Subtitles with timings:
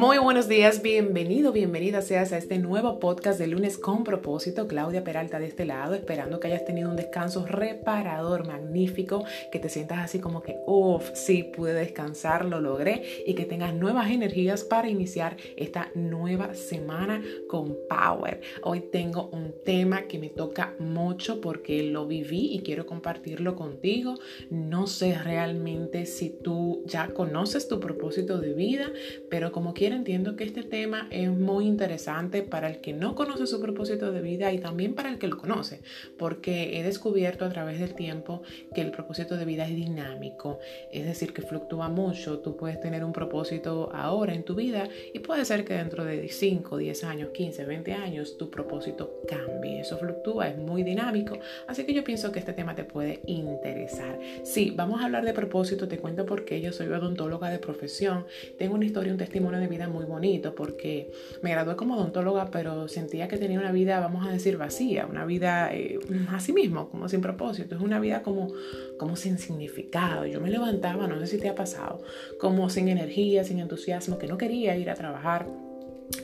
[0.00, 4.66] Muy buenos días, bienvenido, bienvenida seas a este nuevo podcast de lunes con propósito.
[4.66, 9.22] Claudia Peralta de este lado, esperando que hayas tenido un descanso reparador, magnífico,
[9.52, 13.74] que te sientas así como que, uff, sí, pude descansar, lo logré y que tengas
[13.74, 18.40] nuevas energías para iniciar esta nueva semana con Power.
[18.62, 24.14] Hoy tengo un tema que me toca mucho porque lo viví y quiero compartirlo contigo.
[24.48, 28.90] No sé realmente si tú ya conoces tu propósito de vida,
[29.28, 33.60] pero como entiendo que este tema es muy interesante para el que no conoce su
[33.60, 35.82] propósito de vida y también para el que lo conoce,
[36.18, 38.42] porque he descubierto a través del tiempo
[38.74, 40.58] que el propósito de vida es dinámico,
[40.92, 42.38] es decir, que fluctúa mucho.
[42.40, 46.28] Tú puedes tener un propósito ahora en tu vida y puede ser que dentro de
[46.28, 49.80] 5, 10 años, 15, 20 años tu propósito cambie.
[49.80, 54.18] Eso fluctúa, es muy dinámico, así que yo pienso que este tema te puede interesar.
[54.42, 58.26] Sí, vamos a hablar de propósito, te cuento por qué yo soy odontóloga de profesión,
[58.58, 61.10] tengo una historia, un testimonio de vida muy bonito porque
[61.42, 65.24] me gradué como odontóloga, pero sentía que tenía una vida, vamos a decir, vacía, una
[65.24, 65.98] vida eh,
[66.30, 67.76] así mismo, como sin propósito.
[67.76, 68.52] Es una vida como,
[68.98, 70.26] como sin significado.
[70.26, 72.02] Yo me levantaba, no sé si te ha pasado,
[72.38, 75.46] como sin energía, sin entusiasmo, que no quería ir a trabajar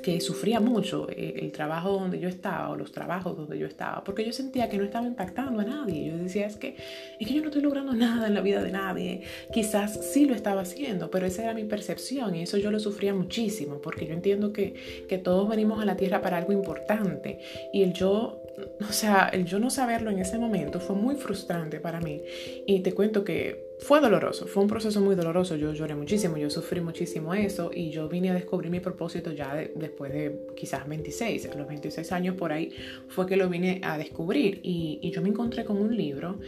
[0.02, 4.02] que sufría mucho eh, el trabajo donde yo estaba o los trabajos donde yo estaba,
[4.02, 6.06] porque yo sentía que no estaba impactando a nadie.
[6.10, 6.76] Yo decía, es que,
[7.18, 9.22] es que yo no estoy logrando nada en la vida de nadie.
[9.52, 13.14] Quizás sí lo estaba haciendo, pero esa era mi percepción y eso yo lo sufría
[13.14, 17.38] muchísimo, porque yo entiendo que, que todos venimos a la tierra para algo importante
[17.72, 18.42] y el yo
[18.88, 22.22] o sea, el yo no saberlo en ese momento fue muy frustrante para mí.
[22.66, 25.54] Y te cuento que fue doloroso, fue un proceso muy doloroso.
[25.56, 29.54] Yo lloré muchísimo, yo sufrí muchísimo eso y yo vine a descubrir mi propósito ya
[29.74, 32.72] después de quizás 26, a los 26 años por ahí
[33.08, 36.40] fue que lo vine a descubrir y, yo me encontré con un libro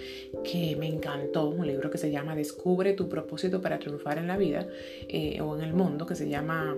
[0.44, 4.36] que me encantó, un libro que se llama Descubre tu propósito para triunfar en la
[4.36, 4.66] vida
[5.08, 6.76] eh, o en el mundo, que se llama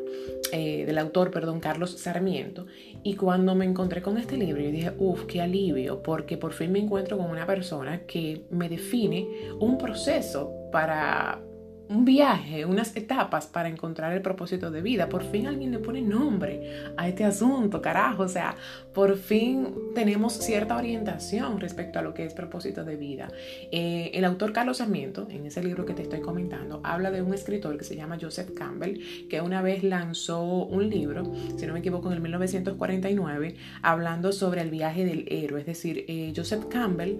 [0.52, 2.66] eh, del autor, perdón, Carlos Sarmiento.
[3.02, 6.70] Y cuando me encontré con este libro, yo dije, uff, qué alivio, porque por fin
[6.70, 9.26] me encuentro con una persona que me define
[9.58, 10.39] un proceso
[10.72, 11.42] para
[11.90, 15.08] un viaje, unas etapas para encontrar el propósito de vida.
[15.08, 18.22] Por fin alguien le pone nombre a este asunto, carajo.
[18.22, 18.54] O sea,
[18.94, 23.32] por fin tenemos cierta orientación respecto a lo que es propósito de vida.
[23.72, 27.34] Eh, el autor Carlos Sarmiento, en ese libro que te estoy comentando, habla de un
[27.34, 31.24] escritor que se llama Joseph Campbell, que una vez lanzó un libro,
[31.56, 35.58] si no me equivoco, en el 1949, hablando sobre el viaje del héroe.
[35.58, 37.18] Es decir, eh, Joseph Campbell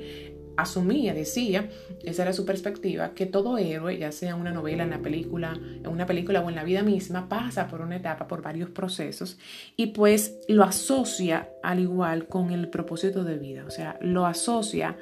[0.61, 1.69] asumía, decía,
[2.05, 5.59] esa era su perspectiva, que todo héroe, ya sea en una novela, en la película,
[5.59, 9.39] en una película o en la vida misma, pasa por una etapa, por varios procesos
[9.77, 14.97] y pues lo asocia al igual con el propósito de vida, o sea, lo asocia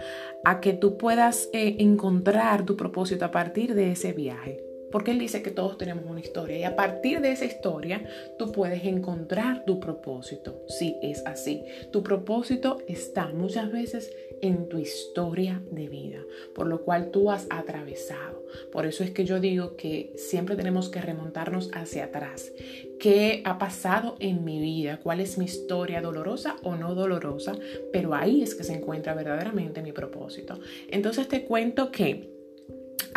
[0.45, 4.68] a que tú puedas eh, encontrar tu propósito a partir de ese viaje.
[4.91, 8.03] Porque él dice que todos tenemos una historia y a partir de esa historia
[8.39, 10.63] tú puedes encontrar tu propósito.
[10.69, 11.65] Sí, es así.
[11.93, 16.21] Tu propósito está muchas veces en tu historia de vida,
[16.55, 18.45] por lo cual tú has atravesado.
[18.73, 22.53] Por eso es que yo digo que siempre tenemos que remontarnos hacia atrás.
[22.99, 25.01] ¿Qué ha pasado en mi vida?
[25.03, 27.53] ¿Cuál es mi historia dolorosa o no dolorosa?
[27.93, 30.59] Pero ahí es que se encuentra verdaderamente mi propósito.
[30.89, 32.38] Entonces te cuento que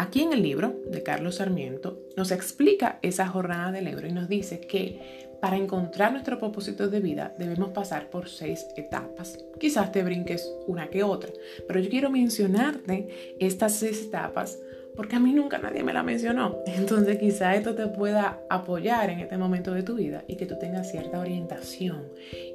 [0.01, 4.27] Aquí en el libro de Carlos Sarmiento nos explica esa jornada del héroe y nos
[4.27, 9.37] dice que para encontrar nuestro propósito de vida debemos pasar por seis etapas.
[9.59, 11.29] Quizás te brinques una que otra,
[11.67, 14.57] pero yo quiero mencionarte estas seis etapas
[14.95, 16.63] porque a mí nunca nadie me la mencionó.
[16.65, 20.57] Entonces quizá esto te pueda apoyar en este momento de tu vida y que tú
[20.59, 22.07] tengas cierta orientación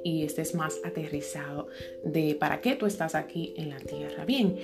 [0.02, 1.68] y estés más aterrizado
[2.04, 4.24] de para qué tú estás aquí en la tierra.
[4.24, 4.56] Bien,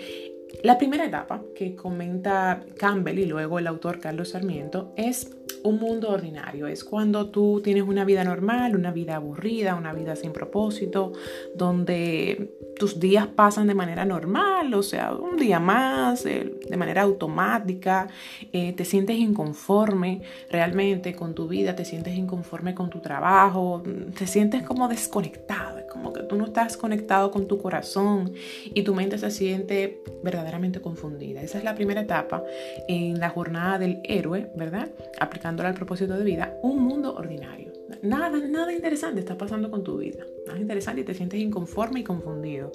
[0.62, 6.10] la primera etapa que comenta Campbell y luego el autor Carlos Sarmiento es un mundo
[6.10, 6.66] ordinario.
[6.66, 11.12] Es cuando tú tienes una vida normal, una vida aburrida, una vida sin propósito,
[11.54, 17.02] donde tus días pasan de manera normal, o sea, un día más, eh, de manera
[17.02, 18.08] automática,
[18.52, 23.82] eh, te sientes inconforme realmente con tu vida, te sientes inconforme con tu trabajo,
[24.16, 28.32] te sientes como desconectado, es como que tú no estás conectado con tu corazón
[28.64, 31.42] y tu mente se siente verdaderamente confundida.
[31.42, 32.42] Esa es la primera etapa
[32.88, 34.90] en la jornada del héroe, ¿verdad?
[35.20, 37.72] Aplicándola al propósito de vida, un mundo ordinario.
[38.02, 40.24] Nada, nada interesante está pasando con tu vida.
[40.46, 42.72] Nada interesante y te sientes inconforme y confundido.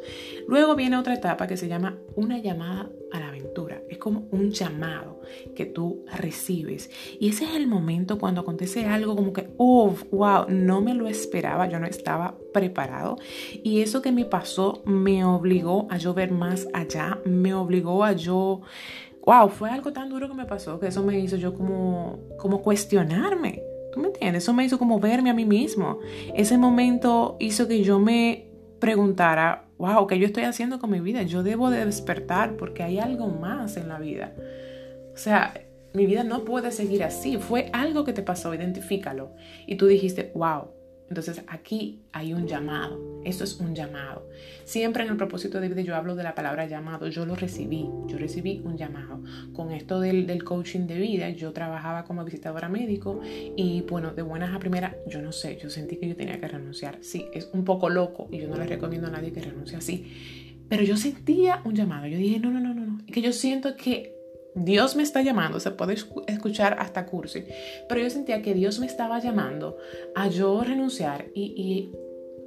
[0.48, 3.27] Luego viene otra etapa que se llama una llamada a la
[4.08, 5.22] un llamado
[5.56, 6.90] que tú recibes.
[7.20, 11.08] Y ese es el momento cuando acontece algo como que, oh, wow, no me lo
[11.08, 13.18] esperaba, yo no estaba preparado.
[13.64, 18.14] Y eso que me pasó me obligó a yo ver más allá, me obligó a
[18.14, 18.62] yo
[19.26, 22.62] wow, fue algo tan duro que me pasó que eso me hizo yo como, como
[22.62, 23.62] cuestionarme
[23.98, 24.44] ¿Tú me entiendes?
[24.44, 26.00] Eso me hizo como verme a mí mismo.
[26.36, 28.48] Ese momento hizo que yo me
[28.80, 31.24] preguntara, wow, ¿qué yo estoy haciendo con mi vida?
[31.24, 34.34] Yo debo de despertar porque hay algo más en la vida.
[35.14, 35.54] O sea,
[35.94, 37.38] mi vida no puede seguir así.
[37.38, 39.32] Fue algo que te pasó, identifícalo.
[39.66, 40.70] Y tú dijiste, wow,
[41.10, 44.28] entonces aquí hay un llamado, eso es un llamado.
[44.66, 47.90] Siempre en el propósito de vida yo hablo de la palabra llamado, yo lo recibí,
[48.08, 49.24] yo recibí un llamado.
[49.54, 53.22] Con esto del, del, coaching de vida, yo trabajaba como visitadora médico
[53.56, 56.48] y bueno, de buenas a primeras, yo no sé, yo sentí que yo tenía que
[56.48, 56.98] renunciar.
[57.02, 60.56] Sí, es un poco loco y yo no le recomiendo a nadie que renuncie así.
[60.70, 63.78] Pero yo sentía un llamado, yo dije, no, no, no, no, no, que yo siento
[63.78, 64.17] que
[64.58, 65.96] Dios me está llamando, se puede
[66.28, 67.46] escuchar hasta cursi,
[67.88, 69.78] pero yo sentía que Dios me estaba llamando
[70.16, 71.92] a yo renunciar y,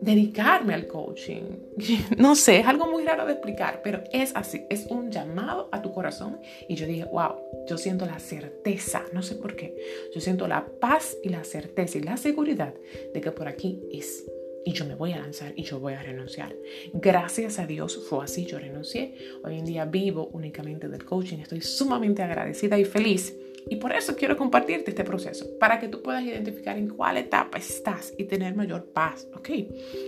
[0.02, 1.42] dedicarme al coaching.
[2.16, 5.82] No sé, es algo muy raro de explicar, pero es así, es un llamado a
[5.82, 7.34] tu corazón y yo dije, wow,
[7.68, 9.76] yo siento la certeza, no sé por qué,
[10.14, 12.72] yo siento la paz y la certeza y la seguridad
[13.12, 14.24] de que por aquí es
[14.64, 16.54] y yo me voy a lanzar y yo voy a renunciar.
[16.92, 19.14] Gracias a Dios fue así, yo renuncié.
[19.44, 23.34] Hoy en día vivo únicamente del coaching, estoy sumamente agradecida y feliz.
[23.68, 27.58] Y por eso quiero compartirte este proceso, para que tú puedas identificar en cuál etapa
[27.58, 29.50] estás y tener mayor paz, ¿ok?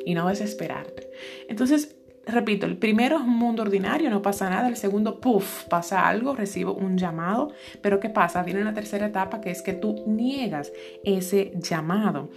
[0.06, 1.10] Y no desesperarte.
[1.48, 1.94] Entonces,
[2.26, 4.68] repito, el primero es un mundo ordinario, no pasa nada.
[4.68, 7.52] El segundo, puff, pasa algo, recibo un llamado.
[7.82, 8.42] Pero ¿qué pasa?
[8.42, 10.72] Viene la tercera etapa que es que tú niegas
[11.04, 12.30] ese llamado.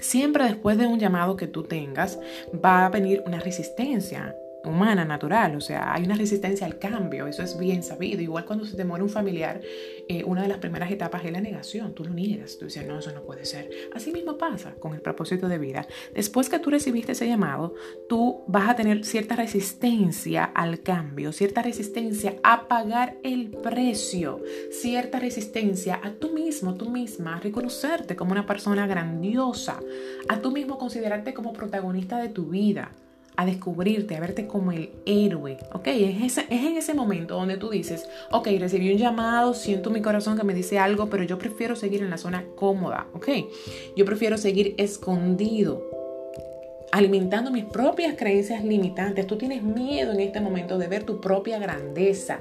[0.00, 2.18] Siempre después de un llamado que tú tengas
[2.52, 4.36] va a venir una resistencia
[4.68, 8.20] humana, natural, o sea, hay una resistencia al cambio, eso es bien sabido.
[8.20, 9.60] Igual cuando se te muere un familiar,
[10.08, 12.98] eh, una de las primeras etapas es la negación, tú lo niegas, tú dices, no,
[12.98, 13.70] eso no puede ser.
[13.94, 15.86] Así mismo pasa con el propósito de vida.
[16.14, 17.74] Después que tú recibiste ese llamado,
[18.08, 25.18] tú vas a tener cierta resistencia al cambio, cierta resistencia a pagar el precio, cierta
[25.18, 29.80] resistencia a tú mismo, tú misma, a reconocerte como una persona grandiosa,
[30.28, 32.92] a tú mismo considerarte como protagonista de tu vida
[33.38, 35.86] a descubrirte, a verte como el héroe, ¿ok?
[35.86, 40.36] Es, es en ese momento donde tú dices, ok, recibí un llamado, siento mi corazón
[40.36, 43.28] que me dice algo, pero yo prefiero seguir en la zona cómoda, ¿ok?
[43.96, 45.88] Yo prefiero seguir escondido,
[46.90, 49.24] alimentando mis propias creencias limitantes.
[49.28, 52.40] Tú tienes miedo en este momento de ver tu propia grandeza.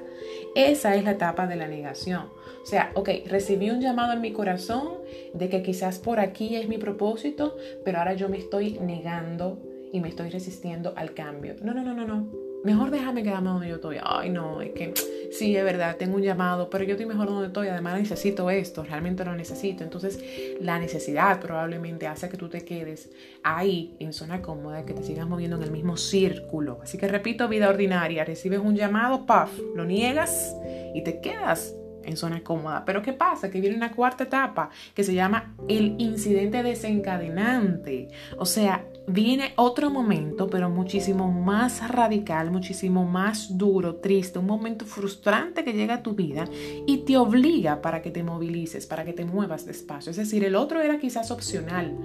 [0.56, 2.24] Esa es la etapa de la negación.
[2.64, 4.94] O sea, ok, recibí un llamado en mi corazón
[5.36, 7.56] de que quizás por aquí es mi propósito,
[7.86, 9.60] pero ahora yo me estoy negando
[9.92, 11.56] y me estoy resistiendo al cambio.
[11.62, 12.48] No, no, no, no, no.
[12.64, 13.98] Mejor déjame quedarme donde yo estoy.
[14.04, 14.94] Ay, no, es que
[15.32, 17.68] sí, es verdad, tengo un llamado, pero yo estoy mejor donde estoy.
[17.68, 19.84] Además, necesito esto, realmente lo necesito.
[19.84, 20.22] Entonces,
[20.60, 23.12] la necesidad probablemente hace que tú te quedes
[23.44, 26.80] ahí en zona cómoda, que te sigas moviendo en el mismo círculo.
[26.82, 30.56] Así que repito, vida ordinaria, recibes un llamado, puff, lo niegas
[30.94, 31.74] y te quedas
[32.04, 32.84] en zona cómoda.
[32.86, 33.52] Pero ¿qué pasa?
[33.52, 38.08] Que viene una cuarta etapa que se llama el incidente desencadenante.
[38.38, 44.86] O sea, viene otro momento, pero muchísimo más radical, muchísimo más duro, triste, un momento
[44.86, 46.46] frustrante que llega a tu vida
[46.86, 50.12] y te obliga para que te movilices, para que te muevas despacio.
[50.12, 51.98] Es decir, el otro era quizás opcional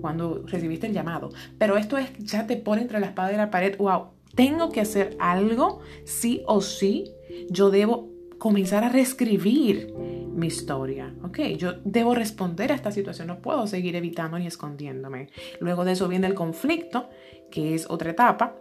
[0.00, 3.50] cuando recibiste el llamado, pero esto es ya te pone entre la espada y la
[3.50, 7.12] pared, wow, tengo que hacer algo, sí o sí,
[7.50, 9.92] yo debo comenzar a reescribir
[10.38, 11.14] mi historia.
[11.22, 15.28] Ok, yo debo responder a esta situación, no puedo seguir evitando ni escondiéndome.
[15.60, 17.08] Luego de eso viene el conflicto,
[17.50, 18.54] que es otra etapa.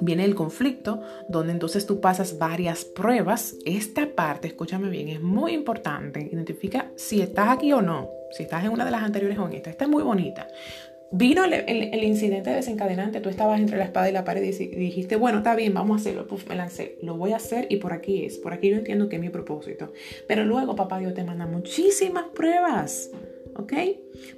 [0.00, 3.54] Viene el conflicto, donde entonces tú pasas varias pruebas.
[3.64, 6.28] Esta parte, escúchame bien, es muy importante.
[6.32, 8.10] Identifica si estás aquí o no.
[8.32, 9.70] Si estás en una de las anteriores o en esta.
[9.70, 10.48] Esta es muy bonita.
[11.12, 15.38] Vino el, incidente desencadenante, tú estabas entre la espada y la pared y dijiste, bueno,
[15.38, 16.26] está bien, vamos a hacerlo.
[16.48, 19.16] me lancé, lo voy a hacer y por aquí es, por aquí yo entiendo que
[19.16, 19.92] es mi propósito.
[20.26, 23.10] Pero luego, papá Dios te manda muchísimas pruebas,
[23.54, 23.72] ¿ok?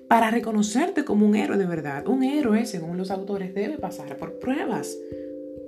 [0.08, 2.06] Para reconocerte como un héroe de verdad.
[2.06, 4.98] Un héroe, según los autores, debe pasar por pruebas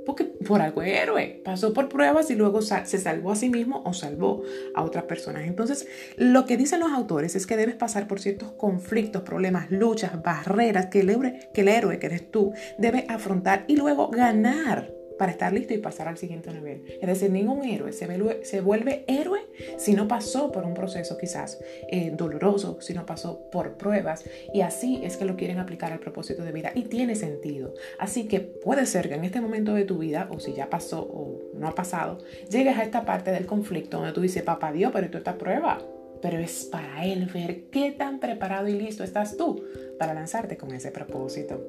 [0.07, 3.83] porque por algo es héroe, pasó por pruebas y luego se salvó a sí mismo
[3.85, 4.43] o salvó
[4.75, 5.43] a otras personas.
[5.45, 10.23] Entonces, lo que dicen los autores es que debes pasar por ciertos conflictos, problemas, luchas,
[10.23, 15.00] barreras que el héroe, que, el héroe, que eres tú, debe afrontar y luego ganar
[15.21, 16.83] para estar listo y pasar al siguiente nivel.
[16.99, 19.41] Es decir, ningún héroe se, vuelve, se vuelve héroe
[19.77, 21.61] si no pasó por un proceso quizás
[21.91, 24.25] eh, doloroso, si no pasó por pruebas.
[24.55, 27.75] Y así es que lo quieren aplicar al propósito de vida y tiene sentido.
[27.99, 31.03] Así que puede ser que en este momento de tu vida, o si ya pasó
[31.03, 32.17] o no ha pasado,
[32.49, 35.83] llegues a esta parte del conflicto donde tú dices, papá Dios, pero esto está prueba.
[36.23, 39.63] Pero es para él ver qué tan preparado y listo estás tú
[39.99, 41.63] para lanzarte con ese propósito.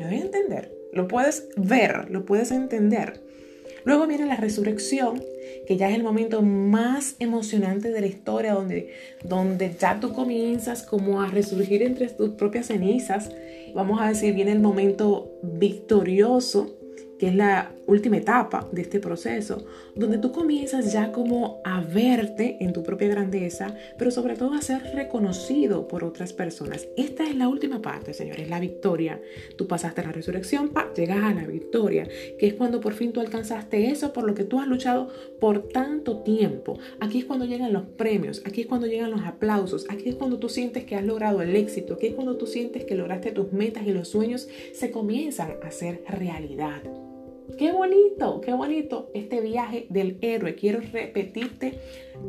[0.00, 0.77] ¿Me voy a entender?
[0.92, 3.20] Lo puedes ver, lo puedes entender.
[3.84, 5.22] Luego viene la resurrección,
[5.66, 8.92] que ya es el momento más emocionante de la historia, donde,
[9.24, 13.30] donde ya tú comienzas como a resurgir entre tus propias cenizas.
[13.74, 16.78] Vamos a decir, viene el momento victorioso
[17.18, 19.64] que es la última etapa de este proceso,
[19.94, 24.62] donde tú comienzas ya como a verte en tu propia grandeza, pero sobre todo a
[24.62, 26.86] ser reconocido por otras personas.
[26.96, 29.20] Esta es la última parte, señores, la victoria.
[29.56, 32.06] Tú pasaste la resurrección, pa, llegas a la victoria,
[32.38, 35.08] que es cuando por fin tú alcanzaste eso por lo que tú has luchado
[35.40, 36.78] por tanto tiempo.
[37.00, 40.38] Aquí es cuando llegan los premios, aquí es cuando llegan los aplausos, aquí es cuando
[40.38, 43.50] tú sientes que has logrado el éxito, aquí es cuando tú sientes que lograste tus
[43.52, 46.82] metas y los sueños se comienzan a hacer realidad.
[47.56, 50.54] Qué bonito, qué bonito este viaje del héroe.
[50.54, 51.78] Quiero repetirte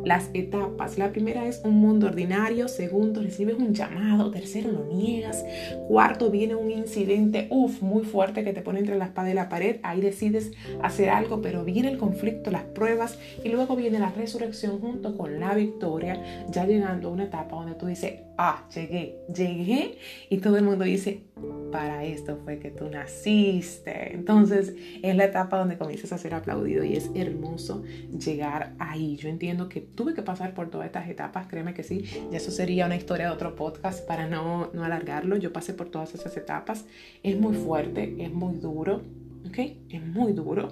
[0.05, 0.97] las etapas.
[0.97, 5.43] La primera es un mundo ordinario, segundo recibes un llamado, tercero lo niegas,
[5.87, 9.49] cuarto viene un incidente, uff, muy fuerte que te pone entre la espada y la
[9.49, 14.11] pared, ahí decides hacer algo, pero viene el conflicto, las pruebas y luego viene la
[14.11, 19.17] resurrección junto con la victoria, ya llegando a una etapa donde tú dices, ah, llegué,
[19.33, 19.97] llegué
[20.29, 21.23] y todo el mundo dice,
[21.71, 24.13] para esto fue que tú naciste.
[24.13, 24.73] Entonces
[25.09, 27.83] es la etapa donde comienzas a ser aplaudido y es hermoso
[28.17, 29.15] llegar ahí.
[29.17, 32.51] Yo entiendo que tuve que pasar por todas estas etapas, créeme que sí, y eso
[32.51, 35.37] sería una historia de otro podcast para no, no alargarlo.
[35.37, 36.85] Yo pasé por todas esas etapas.
[37.23, 39.01] Es muy fuerte, es muy duro,
[39.47, 39.59] ¿ok?
[39.89, 40.69] Es muy duro.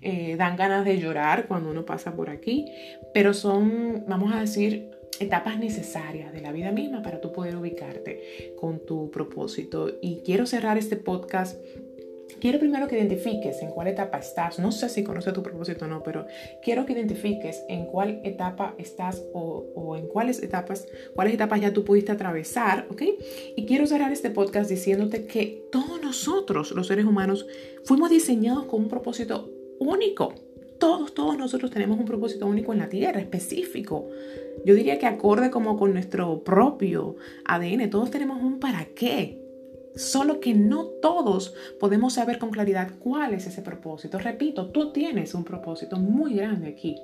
[0.00, 2.66] Eh, dan ganas de llorar cuando uno pasa por aquí,
[3.12, 8.54] pero son, vamos a decir, etapas necesarias de la vida misma para tú poder ubicarte
[8.60, 9.90] con tu propósito.
[10.00, 11.60] Y quiero cerrar este podcast
[12.40, 14.58] Quiero primero que identifiques en cuál etapa estás.
[14.58, 16.26] No sé si conoces tu propósito o no, pero
[16.62, 21.72] quiero que identifiques en cuál etapa estás o, o, en cuáles etapas, cuáles etapas ya
[21.72, 23.02] tú pudiste atravesar, ¿ok?
[23.56, 27.46] Y quiero cerrar este podcast diciéndote que todos nosotros, los seres humanos,
[27.84, 30.34] fuimos diseñados con un propósito único.
[30.78, 34.08] Todos, todos nosotros tenemos un propósito único en la Tierra, específico.
[34.64, 37.90] Yo diría que acorde como con nuestro propio ADN.
[37.90, 39.47] Todos tenemos un para qué.
[39.94, 44.18] Solo que no todos podemos saber con claridad cuál es ese propósito.
[44.18, 46.96] Repito, tú tienes un propósito muy grande aquí.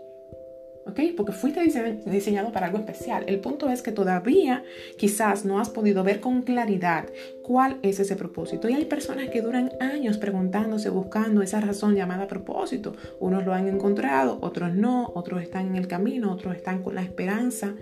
[0.86, 1.00] ¿Ok?
[1.16, 1.62] Porque fuiste
[2.06, 3.24] diseñado para algo especial.
[3.26, 4.64] El punto es que todavía
[4.98, 7.06] quizás no has podido ver con claridad
[7.42, 8.68] cuál es ese propósito.
[8.68, 12.94] Y hay personas que duran años preguntándose, buscando esa razón llamada propósito.
[13.18, 17.02] Unos lo han encontrado, otros no, otros están en el camino, otros están con la
[17.02, 17.74] esperanza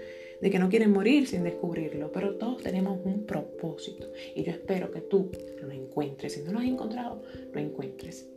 [0.42, 4.90] de que no quieren morir sin descubrirlo, pero todos tenemos un propósito y yo espero
[4.90, 5.30] que tú
[5.62, 6.32] lo encuentres.
[6.34, 7.22] Si no lo has encontrado,
[7.52, 8.28] lo encuentres.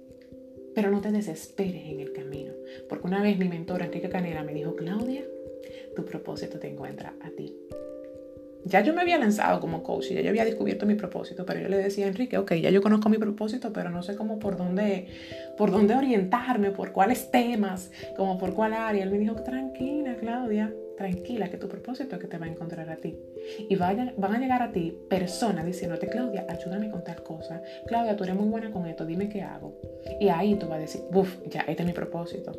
[0.76, 2.54] Pero no te desesperes en el camino,
[2.88, 5.26] porque una vez mi mentora Enrique Canela me dijo, Claudia,
[5.96, 7.56] tu propósito te encuentra a ti.
[8.66, 11.60] Ya yo me había lanzado como coach y ya yo había descubierto mi propósito, pero
[11.60, 14.38] yo le decía a Enrique, ok, ya yo conozco mi propósito, pero no sé cómo
[14.38, 15.08] por dónde,
[15.58, 19.04] por dónde orientarme, por cuáles temas, como por cuál área.
[19.04, 22.90] Él me dijo, tranquila, Claudia, tranquila, que tu propósito es que te va a encontrar
[22.90, 23.18] a ti.
[23.70, 27.62] Y van a llegar a ti personas diciéndote, Claudia, ayúdame con tal cosa.
[27.88, 29.78] Claudia, tú eres muy buena con esto, dime qué hago.
[30.20, 32.52] Y ahí tú vas a decir, buf, ya, este es mi propósito.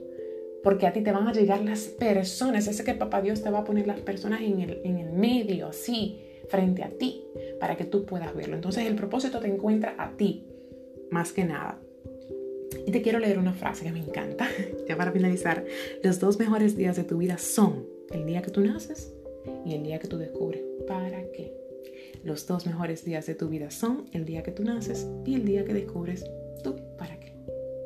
[0.62, 2.66] Porque a ti te van a llegar las personas.
[2.66, 5.68] Ese que papá Dios te va a poner las personas en el, en el medio,
[5.68, 7.24] así, frente a ti,
[7.60, 8.56] para que tú puedas verlo.
[8.56, 10.46] Entonces el propósito te encuentra a ti,
[11.10, 11.78] más que nada.
[12.86, 14.48] Y te quiero leer una frase que me encanta,
[14.88, 15.64] ya para finalizar.
[16.02, 19.12] Los dos mejores días de tu vida son el día que tú naces
[19.64, 21.52] y el día que tú descubres para qué.
[22.24, 25.44] Los dos mejores días de tu vida son el día que tú naces y el
[25.44, 26.24] día que descubres
[26.62, 27.32] tú para qué.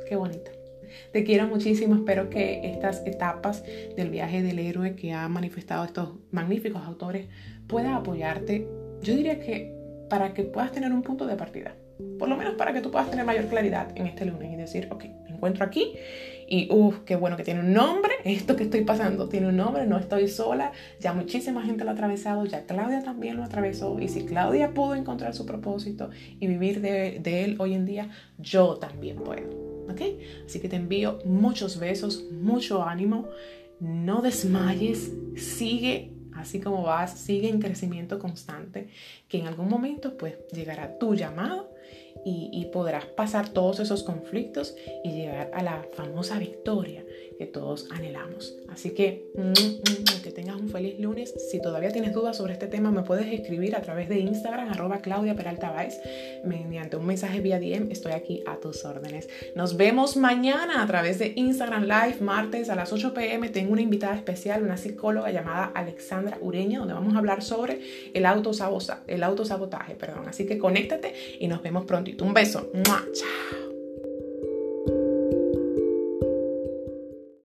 [0.09, 0.51] Qué bonito.
[1.13, 3.63] Te quiero muchísimo, espero que estas etapas
[3.97, 7.27] del viaje del héroe que han manifestado estos magníficos autores
[7.69, 8.67] puedan apoyarte.
[9.03, 9.75] Yo diría que
[10.09, 11.77] para que puedas tener un punto de partida,
[12.19, 14.89] por lo menos para que tú puedas tener mayor claridad en este lunes y decir,
[14.91, 15.95] ok, me encuentro aquí
[16.51, 19.87] y uff, qué bueno que tiene un nombre, esto que estoy pasando tiene un nombre,
[19.87, 24.09] no estoy sola, ya muchísima gente lo ha atravesado, ya Claudia también lo atravesó y
[24.09, 28.75] si Claudia pudo encontrar su propósito y vivir de, de él hoy en día, yo
[28.75, 29.49] también puedo.
[29.89, 30.03] ¿Ok?
[30.45, 33.29] Así que te envío muchos besos, mucho ánimo,
[33.79, 38.89] no desmayes, sigue así como vas, sigue en crecimiento constante,
[39.29, 41.70] que en algún momento pues llegará tu llamado
[42.25, 47.05] y, podrás pasar todos esos conflictos y llegar a la famosa victoria
[47.39, 48.57] que todos anhelamos.
[48.69, 49.31] Así que
[50.61, 51.35] un feliz lunes.
[51.51, 54.99] Si todavía tienes dudas sobre este tema, me puedes escribir a través de Instagram, arroba
[54.99, 55.71] Claudia Peralta
[56.45, 57.91] mediante un mensaje vía DM.
[57.91, 59.29] Estoy aquí a tus órdenes.
[59.55, 63.49] Nos vemos mañana a través de Instagram Live, martes a las 8 pm.
[63.49, 67.81] Tengo una invitada especial, una psicóloga llamada Alexandra Ureña, donde vamos a hablar sobre
[68.13, 69.03] el autosabotaje.
[69.07, 70.29] El autosabotaje perdón.
[70.29, 72.25] Así que conéctate y nos vemos prontito.
[72.25, 72.71] Un beso.
[72.83, 73.60] Chao.